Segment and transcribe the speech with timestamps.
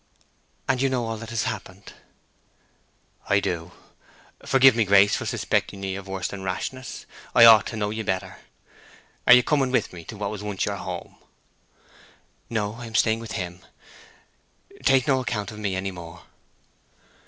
[0.67, 1.93] "And you know all that has happened?"
[3.29, 3.71] "I do.
[4.43, 8.39] Forgive me, Grace, for suspecting ye of worse than rashness—I ought to know ye better.
[9.27, 11.17] Are you coming with me to what was once your home?"
[12.49, 12.77] "No.
[12.77, 13.61] I stay here with HIM.
[14.83, 16.23] Take no account of me any more."